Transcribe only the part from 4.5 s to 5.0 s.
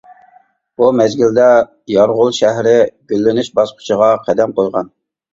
قويغان.